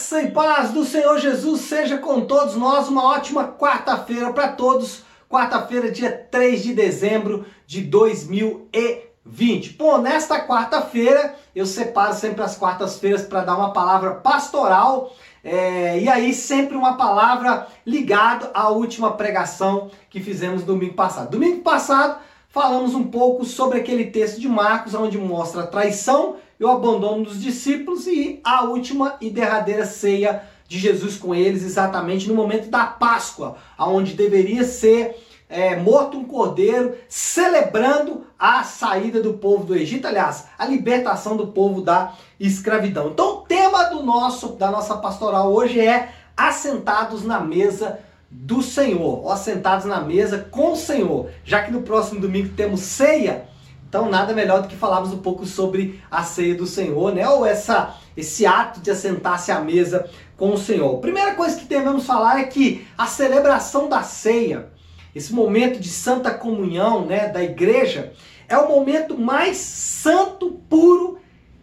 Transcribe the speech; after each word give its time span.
Graça 0.00 0.22
e 0.22 0.30
paz 0.30 0.70
do 0.70 0.82
Senhor 0.82 1.18
Jesus 1.18 1.60
seja 1.60 1.98
com 1.98 2.22
todos 2.22 2.56
nós. 2.56 2.88
Uma 2.88 3.04
ótima 3.04 3.48
quarta-feira 3.48 4.32
para 4.32 4.48
todos. 4.48 5.02
Quarta-feira, 5.28 5.90
dia 5.90 6.10
3 6.10 6.62
de 6.62 6.72
dezembro 6.72 7.44
de 7.66 7.82
2020. 7.82 9.74
Bom, 9.76 9.98
nesta 9.98 10.40
quarta-feira, 10.46 11.34
eu 11.54 11.66
separo 11.66 12.14
sempre 12.14 12.42
as 12.42 12.56
quartas-feiras 12.56 13.26
para 13.26 13.44
dar 13.44 13.58
uma 13.58 13.74
palavra 13.74 14.12
pastoral. 14.12 15.14
É, 15.44 16.00
e 16.00 16.08
aí, 16.08 16.32
sempre 16.32 16.78
uma 16.78 16.96
palavra 16.96 17.66
ligada 17.84 18.50
à 18.54 18.70
última 18.70 19.12
pregação 19.12 19.90
que 20.08 20.18
fizemos 20.18 20.64
domingo 20.64 20.94
passado. 20.94 21.32
Domingo 21.32 21.60
passado, 21.60 22.18
falamos 22.48 22.94
um 22.94 23.04
pouco 23.04 23.44
sobre 23.44 23.78
aquele 23.78 24.06
texto 24.06 24.40
de 24.40 24.48
Marcos, 24.48 24.94
onde 24.94 25.18
mostra 25.18 25.64
a 25.64 25.66
traição 25.66 26.36
e 26.60 26.64
o 26.64 26.70
abandono 26.70 27.24
dos 27.24 27.40
discípulos 27.40 28.06
e 28.06 28.38
a 28.44 28.64
última 28.64 29.16
e 29.18 29.30
derradeira 29.30 29.86
ceia 29.86 30.42
de 30.68 30.78
Jesus 30.78 31.16
com 31.16 31.34
eles, 31.34 31.64
exatamente 31.64 32.28
no 32.28 32.34
momento 32.34 32.68
da 32.68 32.84
Páscoa, 32.84 33.56
onde 33.78 34.12
deveria 34.12 34.62
ser 34.62 35.16
é, 35.48 35.74
morto 35.74 36.18
um 36.18 36.24
cordeiro, 36.24 36.94
celebrando 37.08 38.24
a 38.38 38.62
saída 38.62 39.20
do 39.20 39.34
povo 39.34 39.64
do 39.64 39.74
Egito, 39.74 40.06
aliás, 40.06 40.46
a 40.56 40.64
libertação 40.64 41.36
do 41.36 41.48
povo 41.48 41.80
da 41.80 42.14
escravidão. 42.38 43.08
Então, 43.08 43.38
o 43.38 43.40
tema 43.40 43.84
do 43.84 44.02
nosso 44.02 44.50
da 44.50 44.70
nossa 44.70 44.96
pastoral 44.98 45.52
hoje 45.52 45.80
é 45.80 46.12
assentados 46.36 47.24
na 47.24 47.40
mesa 47.40 47.98
do 48.30 48.62
Senhor, 48.62 49.28
assentados 49.32 49.86
na 49.86 50.00
mesa 50.00 50.46
com 50.50 50.72
o 50.72 50.76
Senhor. 50.76 51.30
Já 51.44 51.62
que 51.62 51.72
no 51.72 51.82
próximo 51.82 52.20
domingo 52.20 52.54
temos 52.54 52.80
ceia, 52.80 53.48
então 53.90 54.08
nada 54.08 54.32
melhor 54.32 54.62
do 54.62 54.68
que 54.68 54.76
falarmos 54.76 55.12
um 55.12 55.18
pouco 55.18 55.44
sobre 55.44 56.00
a 56.08 56.22
ceia 56.22 56.54
do 56.54 56.64
Senhor, 56.64 57.12
né? 57.12 57.28
Ou 57.28 57.44
essa 57.44 57.96
esse 58.16 58.46
ato 58.46 58.80
de 58.80 58.90
assentar-se 58.90 59.50
à 59.50 59.60
mesa 59.60 60.08
com 60.36 60.52
o 60.52 60.58
Senhor. 60.58 60.98
Primeira 60.98 61.34
coisa 61.34 61.58
que 61.58 61.64
devemos 61.64 62.06
falar 62.06 62.40
é 62.40 62.44
que 62.44 62.86
a 62.96 63.06
celebração 63.06 63.88
da 63.88 64.02
ceia, 64.02 64.68
esse 65.14 65.32
momento 65.32 65.80
de 65.80 65.88
santa 65.88 66.30
comunhão, 66.30 67.04
né, 67.04 67.28
da 67.28 67.42
igreja, 67.42 68.12
é 68.48 68.56
o 68.56 68.68
momento 68.68 69.18
mais 69.18 69.56
santo, 69.56 70.60
puro 70.68 71.18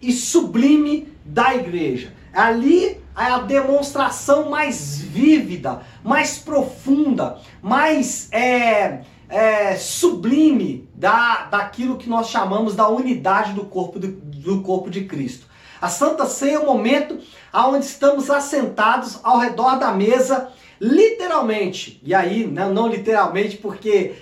e 0.00 0.12
sublime 0.12 1.12
da 1.24 1.54
igreja. 1.54 2.12
Ali 2.32 3.00
é 3.16 3.24
a 3.24 3.38
demonstração 3.38 4.48
mais 4.48 5.00
vívida, 5.00 5.80
mais 6.04 6.38
profunda, 6.38 7.38
mais 7.60 8.28
é, 8.32 9.00
é, 9.28 9.76
sublime 9.76 10.88
da, 11.02 11.46
daquilo 11.50 11.98
que 11.98 12.08
nós 12.08 12.28
chamamos 12.28 12.76
da 12.76 12.86
unidade 12.86 13.54
do 13.54 13.64
corpo, 13.64 13.98
do, 13.98 14.06
do 14.06 14.62
corpo 14.62 14.88
de 14.88 15.04
Cristo. 15.04 15.48
A 15.80 15.88
Santa 15.88 16.26
Ceia 16.26 16.54
é 16.54 16.58
o 16.60 16.64
momento 16.64 17.18
onde 17.52 17.84
estamos 17.84 18.30
assentados 18.30 19.18
ao 19.24 19.38
redor 19.38 19.80
da 19.80 19.90
mesa, 19.90 20.50
literalmente. 20.80 22.00
E 22.04 22.14
aí, 22.14 22.46
não, 22.46 22.72
não 22.72 22.86
literalmente, 22.86 23.56
porque 23.56 24.14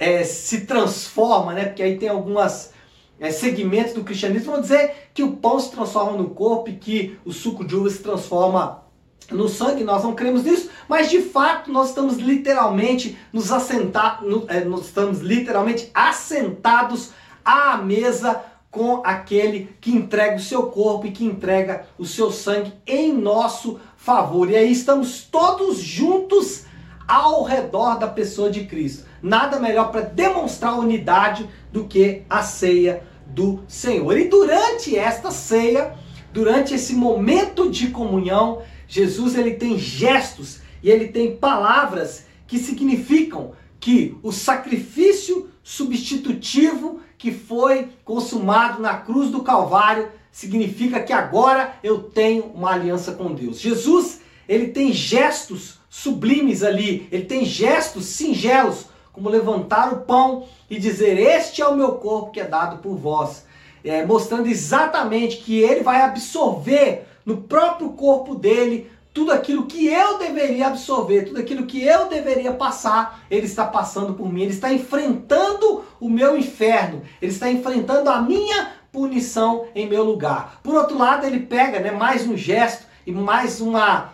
é, 0.00 0.24
se 0.24 0.62
transforma, 0.62 1.54
né? 1.54 1.66
Porque 1.66 1.84
aí 1.84 1.96
tem 1.96 2.08
algumas 2.08 2.72
é, 3.20 3.30
segmentos 3.30 3.92
do 3.92 4.02
cristianismo 4.02 4.50
vão 4.50 4.60
dizer 4.60 5.10
que 5.14 5.22
o 5.22 5.36
pão 5.36 5.60
se 5.60 5.70
transforma 5.70 6.18
no 6.18 6.30
corpo 6.30 6.70
e 6.70 6.74
que 6.74 7.16
o 7.24 7.32
suco 7.32 7.64
de 7.64 7.76
uva 7.76 7.88
se 7.88 8.00
transforma 8.02 8.82
no 9.30 9.48
sangue, 9.48 9.84
nós 9.84 10.04
não 10.04 10.14
cremos 10.14 10.44
nisso, 10.44 10.70
mas 10.88 11.10
de 11.10 11.20
fato 11.20 11.70
nós 11.70 11.88
estamos 11.88 12.16
literalmente 12.16 13.18
nos 13.32 13.50
assentar, 13.50 14.22
no, 14.22 14.44
é, 14.48 14.64
nós 14.64 14.86
estamos 14.86 15.20
literalmente 15.20 15.90
assentados 15.94 17.10
à 17.44 17.76
mesa 17.76 18.42
com 18.70 19.02
aquele 19.04 19.74
que 19.80 19.90
entrega 19.90 20.36
o 20.36 20.40
seu 20.40 20.64
corpo 20.64 21.06
e 21.06 21.10
que 21.10 21.24
entrega 21.24 21.86
o 21.98 22.04
seu 22.04 22.30
sangue 22.30 22.72
em 22.86 23.12
nosso 23.12 23.80
favor. 23.96 24.50
E 24.50 24.56
aí 24.56 24.70
estamos 24.70 25.22
todos 25.22 25.78
juntos 25.78 26.64
ao 27.08 27.42
redor 27.42 27.98
da 27.98 28.06
pessoa 28.06 28.50
de 28.50 28.64
Cristo. 28.66 29.06
Nada 29.22 29.58
melhor 29.58 29.90
para 29.90 30.02
demonstrar 30.02 30.78
unidade 30.78 31.48
do 31.72 31.84
que 31.84 32.22
a 32.28 32.42
ceia 32.42 33.02
do 33.26 33.62
Senhor. 33.66 34.18
E 34.18 34.28
durante 34.28 34.96
esta 34.96 35.30
ceia, 35.30 35.94
durante 36.36 36.74
esse 36.74 36.94
momento 36.94 37.70
de 37.70 37.88
comunhão, 37.88 38.60
Jesus 38.86 39.34
ele 39.34 39.54
tem 39.54 39.78
gestos 39.78 40.60
e 40.82 40.90
ele 40.90 41.08
tem 41.08 41.34
palavras 41.34 42.26
que 42.46 42.58
significam 42.58 43.52
que 43.80 44.14
o 44.22 44.30
sacrifício 44.30 45.48
substitutivo 45.62 47.00
que 47.16 47.32
foi 47.32 47.88
consumado 48.04 48.82
na 48.82 48.98
cruz 48.98 49.30
do 49.30 49.42
Calvário 49.42 50.10
significa 50.30 51.00
que 51.00 51.10
agora 51.10 51.78
eu 51.82 52.02
tenho 52.02 52.44
uma 52.54 52.72
aliança 52.72 53.12
com 53.12 53.32
Deus. 53.32 53.58
Jesus, 53.58 54.20
ele 54.46 54.68
tem 54.68 54.92
gestos 54.92 55.78
sublimes 55.88 56.62
ali, 56.62 57.08
ele 57.10 57.24
tem 57.24 57.46
gestos 57.46 58.04
singelos, 58.04 58.84
como 59.10 59.30
levantar 59.30 59.90
o 59.90 60.02
pão 60.02 60.46
e 60.68 60.78
dizer: 60.78 61.16
Este 61.16 61.62
é 61.62 61.66
o 61.66 61.74
meu 61.74 61.92
corpo 61.92 62.30
que 62.30 62.40
é 62.40 62.44
dado 62.44 62.82
por 62.82 62.94
vós. 62.94 63.46
É, 63.86 64.04
mostrando 64.04 64.48
exatamente 64.48 65.38
que 65.38 65.60
ele 65.60 65.82
vai 65.82 66.02
absorver 66.02 67.06
no 67.24 67.38
próprio 67.38 67.90
corpo 67.90 68.34
dele 68.34 68.90
tudo 69.16 69.32
aquilo 69.32 69.64
que 69.64 69.86
eu 69.86 70.18
deveria 70.18 70.66
absorver, 70.66 71.22
tudo 71.22 71.40
aquilo 71.40 71.64
que 71.64 71.82
eu 71.82 72.06
deveria 72.06 72.52
passar, 72.52 73.24
ele 73.30 73.46
está 73.46 73.64
passando 73.64 74.12
por 74.12 74.30
mim, 74.30 74.42
ele 74.42 74.52
está 74.52 74.70
enfrentando 74.70 75.82
o 75.98 76.06
meu 76.06 76.36
inferno, 76.36 77.00
ele 77.22 77.32
está 77.32 77.50
enfrentando 77.50 78.10
a 78.10 78.20
minha 78.20 78.72
punição 78.92 79.68
em 79.74 79.88
meu 79.88 80.04
lugar. 80.04 80.60
Por 80.62 80.74
outro 80.74 80.98
lado, 80.98 81.26
ele 81.26 81.40
pega 81.40 81.80
né, 81.80 81.90
mais 81.90 82.26
um 82.26 82.36
gesto 82.36 82.84
e 83.06 83.12
mais 83.12 83.58
um 83.62 83.72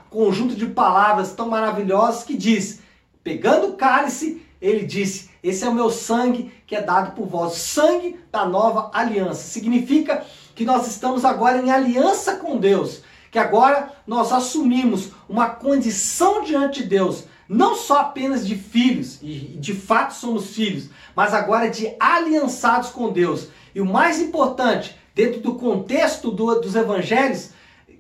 conjunto 0.08 0.54
de 0.54 0.66
palavras 0.66 1.32
tão 1.32 1.48
maravilhosas 1.48 2.22
que 2.22 2.36
diz: 2.36 2.80
pegando 3.24 3.68
o 3.68 3.72
cálice, 3.72 4.40
ele 4.62 4.86
disse: 4.86 5.28
Esse 5.42 5.64
é 5.64 5.68
o 5.68 5.74
meu 5.74 5.90
sangue 5.90 6.50
que 6.66 6.74
é 6.74 6.80
dado 6.80 7.14
por 7.14 7.26
vós, 7.26 7.54
sangue 7.54 8.18
da 8.30 8.46
nova 8.46 8.90
aliança. 8.94 9.42
Significa 9.42 10.24
que 10.54 10.64
nós 10.64 10.86
estamos 10.86 11.24
agora 11.24 11.60
em 11.60 11.70
aliança 11.70 12.36
com 12.36 12.56
Deus 12.56 13.02
que 13.32 13.38
agora 13.38 13.90
nós 14.06 14.30
assumimos 14.30 15.08
uma 15.26 15.48
condição 15.48 16.44
diante 16.44 16.82
de 16.82 16.88
Deus, 16.90 17.24
não 17.48 17.74
só 17.74 18.00
apenas 18.00 18.46
de 18.46 18.54
filhos, 18.54 19.18
e 19.22 19.56
de 19.58 19.72
fato 19.72 20.12
somos 20.12 20.54
filhos, 20.54 20.90
mas 21.16 21.32
agora 21.32 21.70
de 21.70 21.96
aliançados 21.98 22.90
com 22.90 23.10
Deus. 23.10 23.48
E 23.74 23.80
o 23.80 23.86
mais 23.86 24.20
importante, 24.20 24.94
dentro 25.14 25.40
do 25.40 25.54
contexto 25.54 26.30
do, 26.30 26.60
dos 26.60 26.76
evangelhos, 26.76 27.50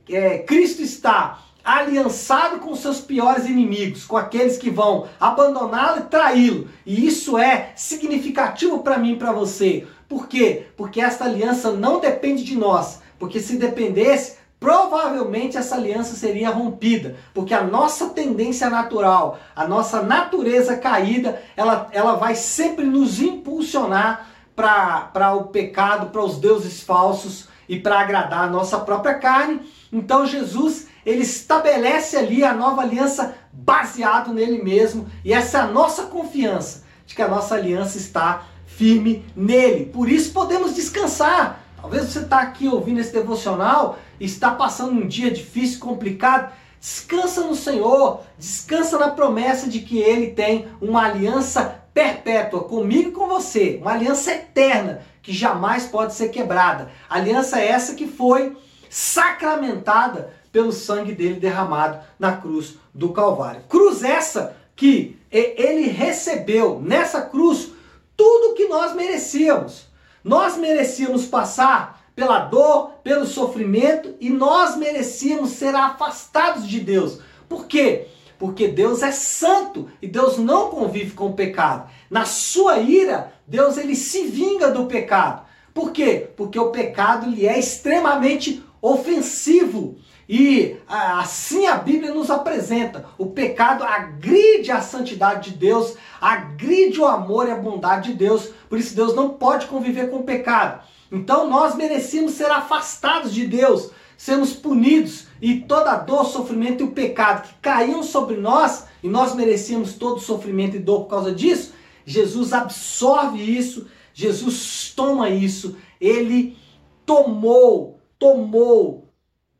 é, 0.06 0.38
Cristo 0.40 0.82
está 0.82 1.42
aliançado 1.64 2.58
com 2.58 2.74
seus 2.74 3.00
piores 3.00 3.46
inimigos, 3.46 4.04
com 4.04 4.16
aqueles 4.16 4.56
que 4.56 4.70
vão 4.70 5.08
abandoná-lo 5.20 6.00
e 6.00 6.04
traí-lo. 6.04 6.68
E 6.84 7.06
isso 7.06 7.38
é 7.38 7.72
significativo 7.76 8.80
para 8.80 8.98
mim 8.98 9.12
e 9.12 9.16
para 9.16 9.32
você. 9.32 9.86
Por 10.08 10.28
quê? 10.28 10.66
Porque 10.76 11.00
esta 11.00 11.24
aliança 11.24 11.70
não 11.70 12.00
depende 12.00 12.44
de 12.44 12.56
nós. 12.56 13.00
Porque 13.18 13.38
se 13.38 13.56
dependesse, 13.56 14.36
provavelmente 14.58 15.56
essa 15.56 15.74
aliança 15.74 16.14
seria 16.14 16.50
rompida, 16.50 17.16
porque 17.34 17.52
a 17.52 17.64
nossa 17.64 18.10
tendência 18.10 18.70
natural, 18.70 19.38
a 19.56 19.66
nossa 19.66 20.02
natureza 20.02 20.76
caída, 20.76 21.42
ela, 21.56 21.88
ela 21.92 22.14
vai 22.14 22.34
sempre 22.34 22.84
nos 22.84 23.20
impulsionar 23.20 24.28
para 24.54 25.34
o 25.34 25.44
pecado, 25.44 26.10
para 26.10 26.22
os 26.22 26.38
deuses 26.38 26.80
falsos 26.80 27.48
e 27.68 27.78
para 27.78 28.00
agradar 28.00 28.44
a 28.44 28.50
nossa 28.50 28.78
própria 28.78 29.14
carne. 29.14 29.60
Então 29.92 30.26
Jesus, 30.26 30.86
ele 31.04 31.22
estabelece 31.22 32.16
ali 32.16 32.44
a 32.44 32.54
nova 32.54 32.82
aliança 32.82 33.34
baseado 33.52 34.32
nele 34.32 34.62
mesmo, 34.62 35.06
e 35.24 35.32
essa 35.32 35.58
é 35.58 35.60
a 35.62 35.66
nossa 35.66 36.04
confiança 36.04 36.84
de 37.06 37.14
que 37.14 37.22
a 37.22 37.28
nossa 37.28 37.54
aliança 37.54 37.98
está 37.98 38.44
firme 38.66 39.24
nele. 39.36 39.86
Por 39.86 40.08
isso 40.08 40.32
podemos 40.32 40.74
descansar. 40.74 41.60
Talvez 41.80 42.04
você 42.04 42.20
está 42.20 42.40
aqui 42.40 42.68
ouvindo 42.68 43.00
esse 43.00 43.12
devocional 43.12 43.98
está 44.24 44.50
passando 44.52 44.92
um 44.92 45.06
dia 45.06 45.30
difícil, 45.30 45.80
complicado, 45.80 46.52
descansa 46.80 47.42
no 47.42 47.54
Senhor, 47.54 48.20
descansa 48.38 48.98
na 48.98 49.10
promessa 49.10 49.68
de 49.68 49.80
que 49.80 49.98
Ele 49.98 50.28
tem 50.28 50.68
uma 50.80 51.04
aliança 51.04 51.82
perpétua 51.92 52.64
comigo 52.64 53.10
e 53.10 53.12
com 53.12 53.26
você, 53.26 53.78
uma 53.80 53.92
aliança 53.92 54.32
eterna 54.32 55.02
que 55.22 55.32
jamais 55.32 55.84
pode 55.84 56.14
ser 56.14 56.30
quebrada. 56.30 56.90
Aliança 57.08 57.60
essa 57.60 57.94
que 57.94 58.06
foi 58.06 58.56
sacramentada 58.92 60.34
pelo 60.52 60.70
sangue 60.70 61.14
dele 61.14 61.40
derramado 61.40 62.00
na 62.18 62.36
cruz 62.36 62.74
do 62.92 63.10
Calvário. 63.10 63.62
Cruz 63.66 64.02
essa 64.04 64.54
que 64.76 65.18
ele 65.30 65.88
recebeu 65.88 66.78
nessa 66.78 67.22
cruz 67.22 67.70
tudo 68.14 68.54
que 68.54 68.68
nós 68.68 68.94
merecíamos. 68.94 69.86
Nós 70.22 70.58
merecíamos 70.58 71.24
passar 71.24 72.04
pela 72.14 72.40
dor, 72.40 72.90
pelo 73.02 73.24
sofrimento 73.24 74.14
e 74.20 74.28
nós 74.28 74.76
merecíamos 74.76 75.52
ser 75.52 75.74
afastados 75.74 76.68
de 76.68 76.78
Deus. 76.78 77.18
Por 77.48 77.64
quê? 77.66 78.08
Porque 78.38 78.68
Deus 78.68 79.02
é 79.02 79.10
santo 79.10 79.88
e 80.02 80.06
Deus 80.06 80.36
não 80.36 80.68
convive 80.68 81.12
com 81.12 81.28
o 81.28 81.34
pecado. 81.34 81.88
Na 82.10 82.26
sua 82.26 82.76
ira, 82.76 83.32
Deus 83.46 83.78
ele 83.78 83.96
se 83.96 84.24
vinga 84.26 84.70
do 84.70 84.84
pecado. 84.84 85.46
Por 85.72 85.92
quê? 85.92 86.28
Porque 86.36 86.58
o 86.58 86.70
pecado 86.70 87.28
ele 87.28 87.46
é 87.46 87.58
extremamente 87.58 88.62
ofensivo. 88.82 89.96
E 90.28 90.76
assim 90.88 91.66
a 91.66 91.76
Bíblia 91.76 92.12
nos 92.12 92.30
apresenta. 92.30 93.06
O 93.16 93.26
pecado 93.26 93.84
agride 93.84 94.72
a 94.72 94.80
santidade 94.80 95.50
de 95.50 95.56
Deus, 95.58 95.94
agride 96.20 97.00
o 97.00 97.06
amor 97.06 97.46
e 97.46 97.52
a 97.52 97.56
bondade 97.56 98.10
de 98.10 98.18
Deus. 98.18 98.50
Por 98.68 98.78
isso 98.78 98.96
Deus 98.96 99.14
não 99.14 99.30
pode 99.30 99.66
conviver 99.66 100.10
com 100.10 100.18
o 100.18 100.24
pecado. 100.24 100.82
Então 101.10 101.48
nós 101.48 101.76
merecíamos 101.76 102.32
ser 102.32 102.50
afastados 102.50 103.32
de 103.32 103.46
Deus, 103.46 103.90
sermos 104.16 104.52
punidos 104.52 105.26
e 105.40 105.60
toda 105.60 105.92
a 105.92 105.96
dor, 105.96 106.24
sofrimento 106.24 106.82
e 106.82 106.86
o 106.86 106.92
pecado 106.92 107.46
que 107.46 107.54
caíam 107.60 108.02
sobre 108.02 108.36
nós 108.36 108.86
e 109.02 109.08
nós 109.08 109.34
merecíamos 109.34 109.94
todo 109.94 110.20
sofrimento 110.20 110.76
e 110.76 110.80
dor 110.80 111.02
por 111.02 111.10
causa 111.10 111.32
disso. 111.32 111.74
Jesus 112.04 112.52
absorve 112.52 113.40
isso, 113.40 113.86
Jesus 114.14 114.92
toma 114.96 115.28
isso, 115.28 115.76
ele 116.00 116.56
tomou, 117.04 118.00
tomou 118.22 119.08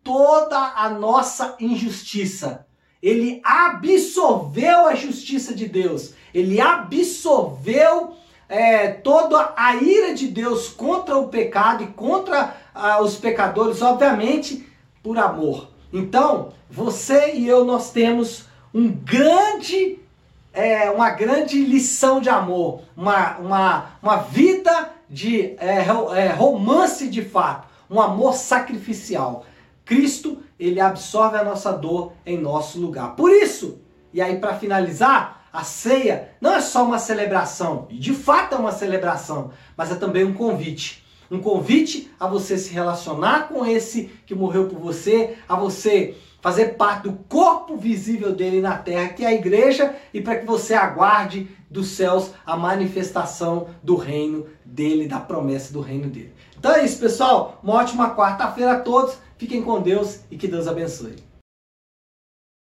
toda 0.04 0.56
a 0.56 0.88
nossa 0.88 1.56
injustiça. 1.58 2.64
Ele 3.02 3.40
absorveu 3.44 4.86
a 4.86 4.94
justiça 4.94 5.52
de 5.52 5.66
Deus. 5.66 6.14
Ele 6.32 6.60
absorveu 6.60 8.14
é, 8.48 8.86
toda 8.86 9.52
a 9.56 9.74
ira 9.74 10.14
de 10.14 10.28
Deus 10.28 10.68
contra 10.68 11.18
o 11.18 11.26
pecado 11.26 11.82
e 11.82 11.88
contra 11.88 12.56
ah, 12.72 13.02
os 13.02 13.16
pecadores, 13.16 13.82
obviamente, 13.82 14.64
por 15.02 15.18
amor. 15.18 15.68
Então, 15.92 16.52
você 16.70 17.32
e 17.34 17.48
eu, 17.48 17.64
nós 17.64 17.90
temos 17.90 18.44
um 18.72 18.88
grande, 18.92 19.98
é, 20.52 20.88
uma 20.88 21.10
grande 21.10 21.64
lição 21.64 22.20
de 22.20 22.28
amor, 22.28 22.82
uma, 22.96 23.38
uma, 23.38 23.86
uma 24.00 24.16
vida 24.18 24.92
de 25.10 25.56
é, 25.58 25.84
é, 26.14 26.28
romance 26.28 27.08
de 27.08 27.24
fato, 27.24 27.71
um 27.90 28.00
amor 28.00 28.34
sacrificial. 28.34 29.44
Cristo, 29.84 30.42
ele 30.58 30.80
absorve 30.80 31.36
a 31.36 31.44
nossa 31.44 31.72
dor 31.72 32.12
em 32.24 32.38
nosso 32.38 32.80
lugar. 32.80 33.16
Por 33.16 33.30
isso, 33.30 33.80
e 34.12 34.20
aí 34.20 34.38
para 34.38 34.54
finalizar, 34.54 35.48
a 35.52 35.64
ceia 35.64 36.30
não 36.40 36.54
é 36.54 36.60
só 36.60 36.84
uma 36.84 36.98
celebração, 36.98 37.86
e 37.90 37.98
de 37.98 38.14
fato 38.14 38.54
é 38.54 38.58
uma 38.58 38.72
celebração, 38.72 39.50
mas 39.76 39.90
é 39.90 39.94
também 39.94 40.24
um 40.24 40.32
convite. 40.32 41.04
Um 41.30 41.40
convite 41.40 42.10
a 42.20 42.26
você 42.26 42.56
se 42.58 42.72
relacionar 42.72 43.48
com 43.48 43.64
esse 43.64 44.10
que 44.26 44.34
morreu 44.34 44.66
por 44.68 44.78
você, 44.78 45.36
a 45.48 45.56
você 45.56 46.14
fazer 46.42 46.74
parte 46.74 47.04
do 47.04 47.12
corpo 47.28 47.76
visível 47.76 48.34
dele 48.34 48.60
na 48.60 48.76
terra, 48.76 49.10
que 49.10 49.24
é 49.24 49.28
a 49.28 49.34
igreja, 49.34 49.94
e 50.12 50.20
para 50.20 50.36
que 50.36 50.44
você 50.44 50.74
aguarde 50.74 51.48
dos 51.70 51.88
céus 51.88 52.32
a 52.44 52.56
manifestação 52.56 53.68
do 53.82 53.96
reino 53.96 54.46
dele, 54.64 55.06
da 55.06 55.20
promessa 55.20 55.72
do 55.72 55.80
reino 55.80 56.08
dele. 56.08 56.34
Então 56.62 56.76
é 56.76 56.84
isso, 56.84 57.00
pessoal. 57.00 57.58
Uma 57.60 57.74
ótima 57.74 58.14
quarta-feira 58.14 58.74
a 58.74 58.80
todos. 58.80 59.16
Fiquem 59.36 59.64
com 59.64 59.82
Deus 59.82 60.20
e 60.30 60.36
que 60.36 60.46
Deus 60.46 60.68
abençoe. 60.68 61.16